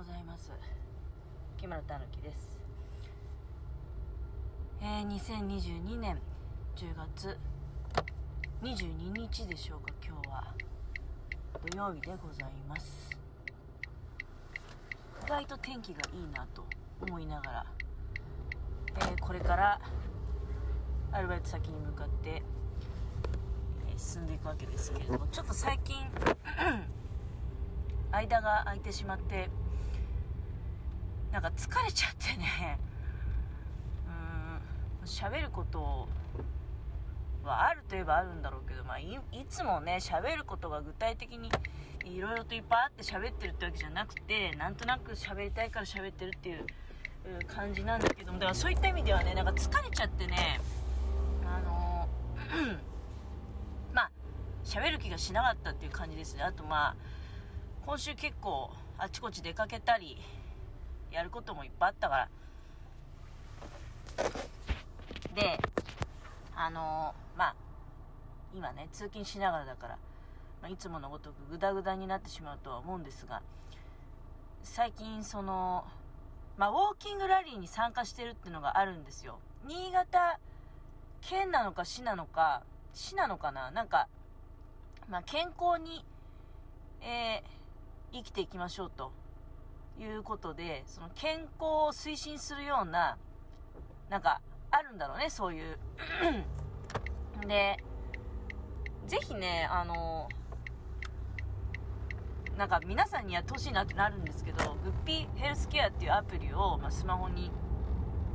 [0.00, 0.50] ございます。
[1.58, 2.58] 木村たぬきです。
[4.80, 6.16] えー、2022年
[6.74, 7.36] 10月
[8.62, 10.54] 22日でしょうか今日は。
[11.70, 13.10] 土曜日でございます。
[15.26, 16.64] 意外と天気がいいなと
[17.02, 17.66] 思いながら、
[18.96, 19.78] えー、これから
[21.12, 22.42] アルバイト先に向かって、
[23.90, 25.94] えー、進んでいくわけですけれどもちょっと最近
[28.12, 29.50] 間が空いてしまって
[31.32, 32.78] なんか疲れちゃってね。
[35.00, 35.06] うん。
[35.06, 36.08] 喋ること
[37.44, 41.50] はあるといえばあるんだろうけど、まあ、いつもね喋ることが具体的に
[42.04, 46.64] いろいろといっぱいあって喋ってるってわけじゃなくてなんとなく喋りたいから喋ってるっていう
[47.46, 50.60] 感じなんだけどもだからそういった意味ではねなんか疲れちゃってね
[51.44, 52.08] あの
[53.94, 54.10] まあ
[54.64, 56.42] 喋る気がしなかったっていう感じですね。
[56.42, 56.96] あとまあ
[57.86, 60.18] 今週結構あちこち出かけたり
[61.10, 62.28] やることもいっぱいあったから。
[65.34, 65.58] で
[66.56, 67.54] あのー、まあ
[68.54, 69.98] 今ね通勤しながらだから、
[70.60, 73.42] まあ、いつものごとくグダグダになってしまうとは思うんですが
[74.62, 75.84] 最近その
[76.58, 79.38] まあ、ウォーキングラリーに参加してるっていうのがあるんですよ。
[79.66, 80.38] 新潟
[81.22, 83.70] 県なのか市なのか市なのかな？
[83.70, 84.08] なんか、
[85.08, 86.04] まあ、健康に、
[87.00, 87.60] えー
[88.12, 89.12] 生きていきましょうと。
[89.98, 93.18] いうことで、その健康を推進するような、
[94.08, 95.78] なんか、あるんだろうね、そういう。
[97.46, 97.82] で、
[99.06, 100.28] ぜひね、あの、
[102.56, 107.50] なんか皆さんにやってほしいなってなるんですけど、グッピーヘルスケアっていうアプリを、まあ、スマホに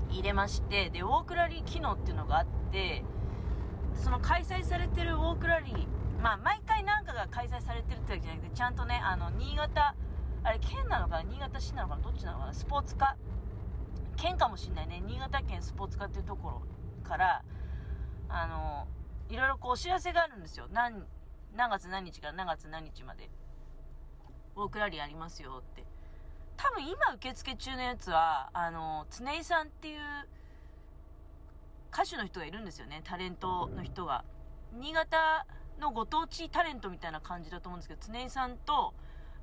[0.10, 3.04] 入れまして、で、ウォークラリー機能っていうのがあって、
[3.94, 5.88] その開催されてるウォークラリー
[6.26, 9.94] まあ、毎回なんかが開催されてるってわけじゃなくて、ちゃんとね、あの、新潟、
[10.46, 11.24] あれ、県なのかな？
[11.24, 12.04] 新潟市なのかな？
[12.04, 12.54] どっちなのかな？
[12.54, 13.18] スポーツ課。
[14.16, 15.02] 県かもしんないね。
[15.06, 16.62] 新潟県スポーツ課っていうところ
[17.04, 17.44] から、
[18.30, 18.88] あの、
[19.30, 20.68] いろいろこうお知らせがあるんですよ。
[20.72, 21.04] 何、
[21.56, 23.32] 何月何日から何月何日まで、
[24.56, 25.84] ウォークラリーありますよって。
[26.58, 30.00] 多分今受付中のやつは、あの、常井さんっていう
[31.92, 33.02] 歌手の人がいるんですよね。
[33.04, 34.24] タレントの人が。
[34.74, 35.46] 新潟
[35.80, 38.94] のご当地タレントみたいな感じだと思うんですけど、常井さんと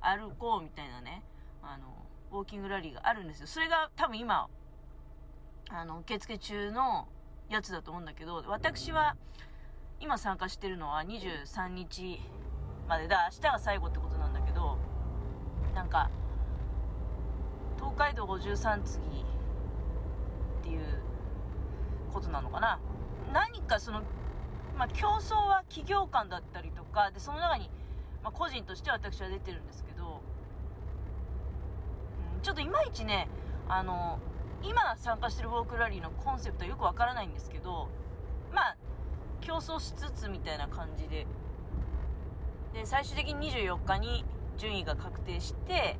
[0.03, 1.23] 歩こうみたいなね、
[1.61, 1.87] あの、
[2.31, 3.47] ウォーキングラリーがあるんですよ。
[3.47, 4.47] それが多分今、
[5.69, 7.07] あの、受付中の
[7.49, 9.15] やつだと思うんだけど、私は、
[9.99, 12.19] 今参加してるのは23日
[12.87, 14.77] までだ、明日が最後ってことなんだけど、
[15.73, 16.09] なんか、
[17.77, 21.01] 東海道53次っていう
[22.13, 22.79] ことなのかな。
[23.31, 24.03] 何かその
[24.77, 27.69] まあ、競争は企業間だったりとか、で、その中に、
[28.23, 29.92] まあ、個人として私は出てるんですけど、
[32.43, 33.29] ちょっといまいちね、
[33.69, 34.19] あの、
[34.63, 37.89] 今参加してるウォークラリーのコンセプトよくわからないんですけど、
[38.53, 38.77] まあ、
[39.39, 41.25] 競争しつつみたいな感じで、
[42.73, 44.25] で、最終的に24日に
[44.57, 45.97] 順位が確定して、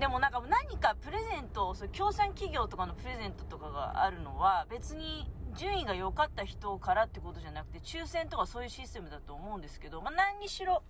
[0.00, 10.82] でもなんか何かプレゼント、そ協賛企業とかのプレゼントとかがあるのは別に順位が良かった人からってことじゃなくて、抽選とかそういうシステムだと思うんですけど、まあ、何にしろ、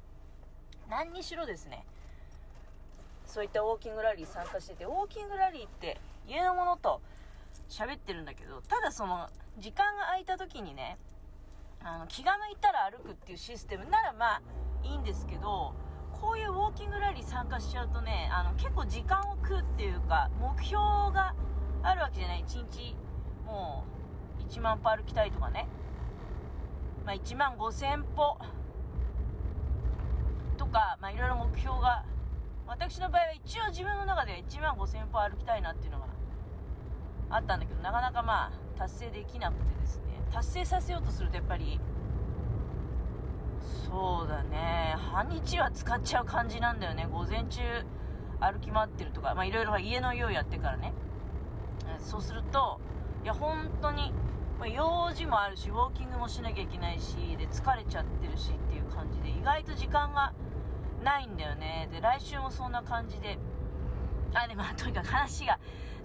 [0.89, 1.85] 何にしろですね、
[3.31, 7.01] そういったウォーキングラリー参加してて、ウォーキングラリーって家のものと
[7.69, 10.99] 喋ってるんだけど、ただその、時間が空いた時にね、
[11.81, 14.43] あの、気が向いたら歩くっていうシステムならまあ、
[14.83, 15.75] いいんですけど、
[16.21, 20.83] こういうウォーキングラリー参加しちゃうとね、あの、結構時間を食うっていうか、目標
[21.15, 21.35] が
[21.85, 22.45] あるわけじゃない。
[22.45, 22.97] 1日、
[23.47, 23.85] も
[24.41, 25.69] う、1万歩歩きたいとかね、
[27.07, 28.39] まあ、1万5000歩
[30.57, 32.05] とか、まあ、いろいろ目標が
[32.71, 36.07] 私の場合は一応自分の中で1万5000歩歩きたいなっていうのが
[37.29, 40.05] あったんだけどなかなかまあ達成できなくてですね。
[40.33, 41.81] 達成させようとするとやっぱり
[43.89, 44.95] そうだね。
[44.97, 47.09] 半日は使っちゃう感じなんだよね。
[47.11, 47.61] 午前中
[48.39, 50.95] 歩き回ってるとかまあいろいろ家の用意やってからね。
[51.99, 52.81] そうすると
[53.25, 54.15] いや本当に、
[54.75, 60.33] 用事もあるし、ウォーキングもしなきゃいけないし、で、疲れちゃってるしっていう感じで、意外と時間が
[61.03, 61.89] ないんだよね。
[61.93, 63.39] で、来週もそんな感じで、
[64.35, 65.59] あ、で、まあ、とにかく話が、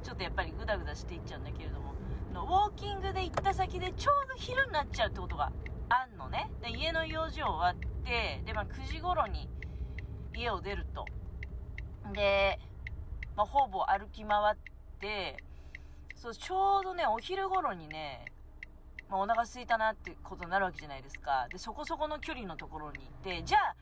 [0.03, 1.93] ちょっとやっぱりグダグダしていっちゃうんだけれども、
[2.33, 5.51] のウォーキングで行った先でちょうど昼になっちゃうってことが
[5.89, 6.51] あんのね。
[6.61, 9.49] で、家の用事を終わって、で、まあ、9時頃に
[10.35, 11.05] 家を出ると。
[12.13, 12.59] で、
[13.35, 14.57] まあ、ほぼ歩き回っ
[14.99, 15.37] て、
[16.15, 18.25] そう、ちょうどね、お昼頃にね、
[19.09, 21.47] まあ、お腹空いたなってことになるわけじゃないですか。
[21.51, 23.75] で、そこそこの距離のところに行って、じゃあ、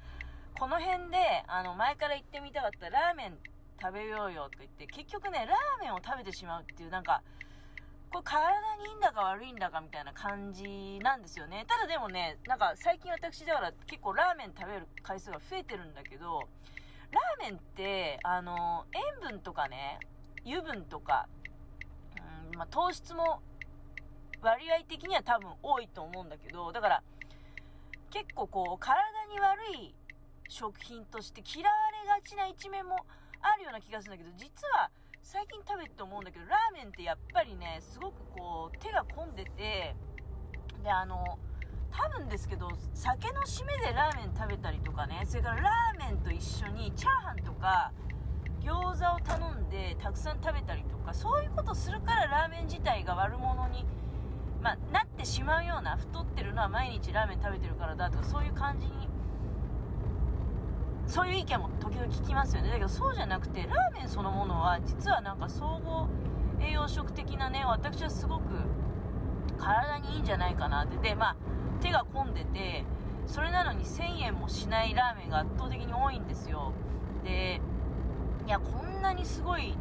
[0.59, 3.37] この辺で、あの、前から行ってみたかったラーメン
[3.81, 7.21] 食べようよとか言って、結局ね、ラーメンを食べてしまうっていう、なんか、
[8.11, 11.65] これ体にいいんだか悪いんだかみたいな感じなんですよね。
[11.67, 16.41] ただでもね、なんか最近私だから結構ラーメン食べる回数が増えてるんだけど、
[17.11, 18.85] ラーメンって、あの、
[19.21, 19.99] 塩分とかね、
[20.45, 21.27] 油分とか、
[22.51, 23.41] うん、まあ、糖質も
[24.41, 27.03] 割合的には多分多いと思うんだけど、だから、
[28.11, 29.95] 結構こう、体に悪い
[30.47, 32.95] 食品として嫌われがちな一面も
[33.41, 34.89] あるような気がするんだけど、実は
[35.21, 39.95] 最近食べて思うんだけど、ラーメンってやっぱりね、すごくこう、手が込んでて、
[40.83, 41.39] で、あの、
[41.91, 47.91] 多分ですけど、酒の締めでラーメン食べたりとかね、それからラーメンと一緒にチャーハンとか、
[48.61, 53.85] 餃子を頼んでたくさん食べたりとか、そういうことするからラーメン自体が悪者に、
[54.61, 59.07] まあ、なってしまうような、太ってるのは毎日ラーメン食べてるからだとか、そういう感じに
[61.07, 62.69] そういう意見も時々聞きますよね。
[62.69, 66.07] だけどそうじゃなくてラーメンそのものは実はなんか総合
[66.59, 68.43] 栄養食的なね私はすごく
[69.57, 70.97] 体にいいんじゃないかなって。
[70.97, 71.35] でまあ
[71.81, 72.85] 手が込んでて
[73.27, 76.71] それなのに1000円もしないラーメンが圧倒的に多いんですよ。
[77.23, 77.61] で
[78.45, 79.75] いやこんなにすごい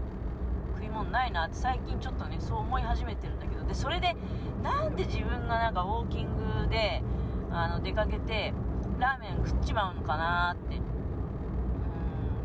[0.75, 3.65] 食い物ないなって最近ちょっとねそう思い始めてるんだけど。
[3.65, 4.17] でそれで
[4.63, 6.29] なんで自分がなんかウォーキン
[6.63, 7.03] グで
[7.51, 8.53] あの出かけて
[8.99, 10.81] ラーメン食っちまうのかなって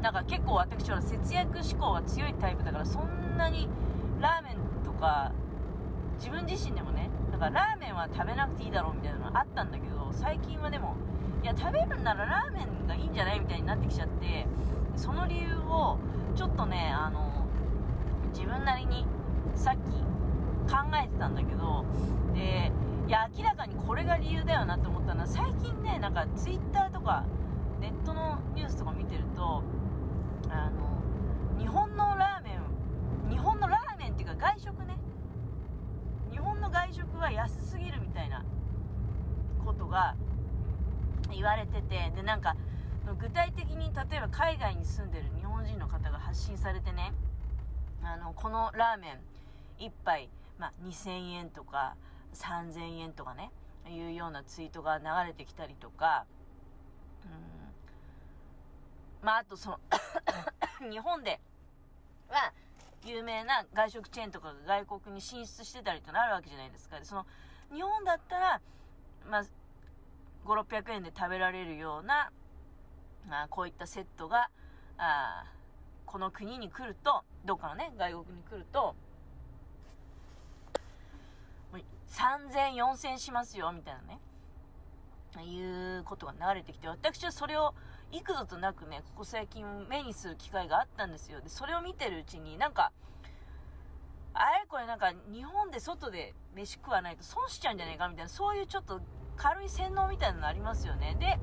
[0.01, 3.67] なんか結構私は節約志向は強いタイプだからそんなに
[4.19, 5.31] ラーメンとか
[6.17, 10.95] 自分自身でもねだからラーメンは食べなくていいだろうみたいなのがあったんだけど最近はでも
[11.43, 14.45] いや食べるんならラーメンがいいんじゃないみたいになってきちゃって
[14.95, 15.97] その理由を
[16.35, 17.45] ちょっとねあの
[18.33, 19.05] 自分なりに
[19.55, 19.77] さっき
[20.71, 21.85] 考えてたんだけど
[22.33, 22.71] で
[23.07, 27.23] いや明らかにこれが理由だよなと思ったのは最近ねなんかツイッターとか
[27.79, 29.63] ネットのニュースとか見てると
[30.49, 32.55] あの日本のラーメ
[33.27, 34.97] ン日本のラーメンっていうか外食ね。
[36.31, 38.43] 日本の外食は安すぎるみたいな
[39.65, 40.15] ことが
[41.31, 42.55] 言われててでなんか
[43.19, 47.13] 具体的に例えば海外に住んでる日本人の方が発信されてね。
[48.03, 49.19] あのこのラーメ
[49.79, 51.95] ン1杯、まあ、2000円とか
[52.33, 53.51] 3000円とかね
[53.89, 56.25] いうようなツイートが流れてきたりとか、
[57.25, 59.25] うん。
[59.25, 59.79] まあ、あとその
[60.85, 61.39] 日本で
[62.29, 62.53] は、
[63.03, 66.99] 有名な外食チェーンとかが外国に進出してたりとなるわけじゃないですか。
[66.99, 67.25] でその、
[67.73, 68.61] 日本だったら、
[69.29, 69.43] まあ、
[70.45, 72.31] 5、600円で食べられるような、
[73.29, 74.49] まあ、こういったセットが、
[74.97, 75.45] あ
[76.05, 78.95] この国に来ると、どっかのね、外国に来ると、
[82.07, 84.19] 3000、4000しますよ、みたいなね。
[85.41, 87.73] いうことが流れてきて、私はそれを
[88.11, 91.41] 幾度となくね、ここ最近目にする機会があったんですよ。
[91.41, 92.91] で、それを見てるうちになんか、
[94.33, 94.65] あれ？
[94.67, 99.01] これなんか日本で外で飯食わないと損しちゃうんじゃないかみたいな、そういうちょっと
[99.35, 101.15] 軽い洗脳みたいなのありますよね。
[101.19, 101.39] で、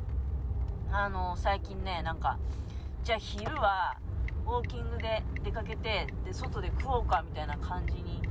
[0.93, 2.39] あの、最近ね、なんか、
[3.03, 3.99] じゃあ昼は
[4.47, 8.23] ウォーキングで出かけて、で、外で食おうかみたいな感じに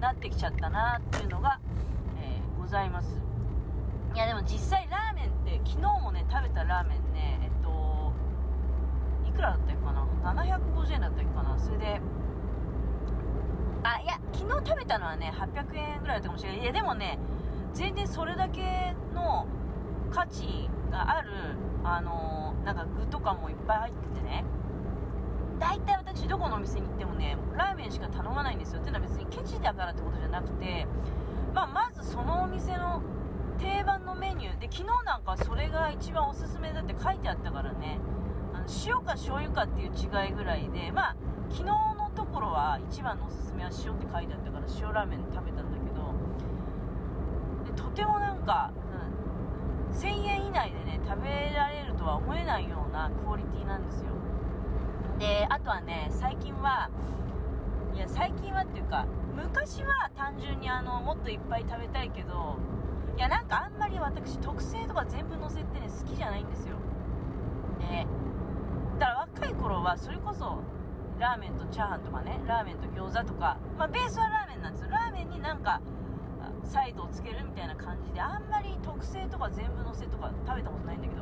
[0.00, 1.58] なってきちゃったなっていうのが、
[2.20, 3.22] えー、ございます。
[4.14, 8.12] いやでも実際ラーメンって昨日もね食べたラーメンねえっと
[9.28, 11.58] いくらだったかな？750円だったっけかな？
[11.58, 12.00] それで
[13.82, 16.60] あいや昨日食べたのはね800円ぐらいだったかもしれない。
[16.62, 17.18] いやでもね
[17.72, 19.46] 全然それだけの
[20.10, 21.30] 価値がある
[21.84, 24.44] あのー、なんか具とかもいっぱい入っててね。
[25.60, 28.80] 大体私どこのお店に行ってもねラーメンしか頼まないんですよ。
[28.80, 30.86] っていうのは別にケチだからってことじゃなくて
[31.54, 33.02] まあ、まずそのお店の
[33.60, 34.58] 定番のメニュー。
[34.58, 37.98] で昨日なんかそれが一番おすすめだって書いてあったからね。
[38.54, 41.16] あの塩か醤油かっていう違いぐらいでまあ
[41.50, 46.00] 昨日のところは一番のおすすめは塩って書いてあったから塩ラーメン食べたんだけど。
[47.64, 48.72] でとてもなんか、
[49.90, 54.10] うん、1000円以内でね食べられるとは思えないようなクオリティなんですよ。
[55.18, 56.88] であとはね最近は
[57.94, 62.49] いや最近はっていうか昔は単純にあのもっといっぱい食べたいけど
[63.20, 66.76] いやなんかあんまり私特製とか全部乗せってね好きじゃないんですよ。
[67.78, 68.06] ね。
[68.98, 70.62] だから若い頃はそれこそ
[71.18, 74.90] ラーメンとチャーハンとかねラーメンと餃子とかまあベースはラーメンなんですよ。
[74.90, 75.82] ラーメンになんか
[76.64, 81.20] サイドをつけるみたいな感じであんまり特製とか全部乗せとか食べたことないんだけど。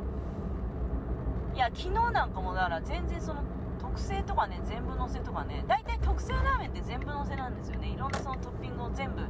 [1.53, 3.43] いや昨日なんかもだから全然その
[3.77, 7.89] 特製とかね全部乗せとかね大体特製ラーメンって全部乗せなんですよね。
[7.89, 9.21] いろんなそのトッピングを全部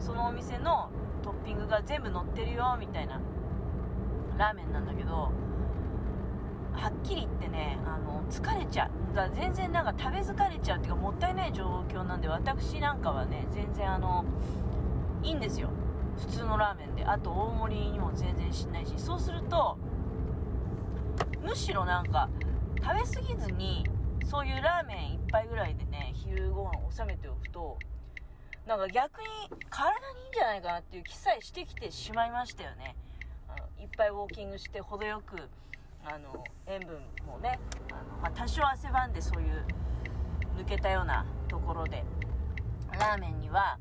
[0.00, 0.90] そのお店の
[1.22, 3.20] トッピングが全部乗ってるよみたいな
[4.36, 5.32] ラーメンなんだけど
[6.72, 9.14] はっきり言ってねあの疲れちゃう。
[9.14, 14.24] だ全然なんか食べ疲れちゃうっていうかもったいない状況なんで私なんかはね全然あの
[15.22, 15.70] いいんですよ。
[16.18, 17.04] 普通のラーメンで。
[17.04, 18.92] あと大盛りにも全然しないし。
[18.96, 19.78] そうすると
[21.42, 22.28] むしろなんか
[22.82, 23.84] 食べ過ぎずに
[24.24, 27.78] そういうラーメン1杯ぐらいでね昼ご飯を収めておくと
[28.68, 29.26] なんか逆に
[29.70, 32.96] 体にいいんじゃないかなっていう気さえしてきてしまいましたよね。
[33.48, 35.36] あのいっぱいウォーキングして程よく
[36.04, 37.58] あの塩分もね
[37.90, 39.64] あの、まあ、多少汗ばんでそういう
[40.58, 42.04] 抜けたようなところで
[42.92, 43.78] ラーメンには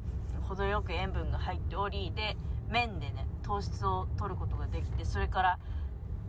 [0.48, 2.38] 程よく塩分が入っておりで
[2.70, 5.60] 麺でね糖質を取ることができてそれから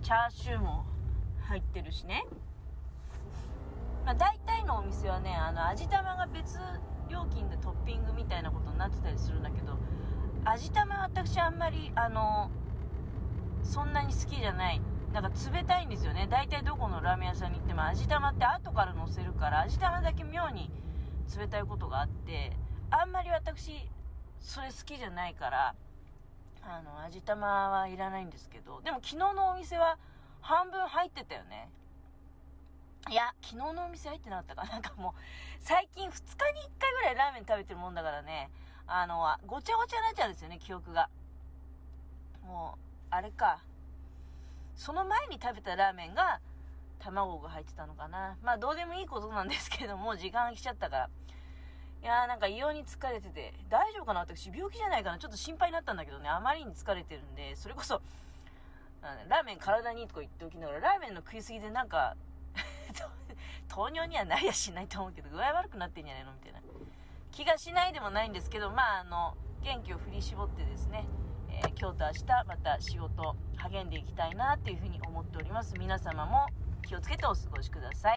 [0.02, 0.84] チャーシューも
[1.42, 2.26] 入ってるしね、
[4.04, 6.58] まあ、大体のお店はねあの味玉が別
[7.08, 9.78] 料金でトッピングみたいなことになってたりするんだけど
[10.44, 12.50] 味玉は私あんまりあの
[13.62, 14.80] そんなに好きじゃない。
[15.12, 16.26] なんか冷たいんですよね。
[16.30, 20.70] 大体どこのラーメン屋さんに行っても味玉って後から乗せるから味玉だけ妙に
[21.34, 22.52] 冷たいことがあって
[22.90, 23.88] あんまり私
[24.38, 25.74] それ好きじゃないから
[26.62, 29.98] あの味玉はいらないんですけどでも昨日のお店は
[30.40, 31.70] 半分入ってたよね。
[33.10, 34.78] いや昨日のお店入ってなかったかな。
[34.78, 35.12] んかもう
[35.60, 36.20] 最近2日
[36.52, 38.50] に1回ぐらいラーメン食べてるもんだからね。
[38.86, 41.08] あのごちゃごちゃになっちゃうんですよね記憶が。
[42.42, 43.62] もうあれか。
[44.76, 46.40] その前に食べたラーメンが
[46.98, 48.36] 卵が入ってたのかな。
[48.42, 51.10] まあどうでもいいことなんですけども時間が来ちゃったから。
[52.00, 54.20] いやーなんか異様に疲れてて、大丈夫かな？
[54.20, 58.00] 私病気じゃないかなちょっと心配になったんだけどね、あまりに疲れてるんで、それこそ、
[59.28, 62.16] ラーメン体にいいとか言っておきながら、ラーメンの食いすぎでなんか
[63.68, 66.60] 糖尿にはないやしないと思うけど、具合悪くなってんじゃないのみたいな
[67.30, 71.06] 気がしないでもないんですけど、まああの、元気を振り絞ってですね、
[71.50, 75.74] えー、今日と明日また仕事励んでいきたいなっていうふうに思っております。
[75.78, 76.46] 皆様も
[76.86, 78.00] 気をつけてお過ごしください。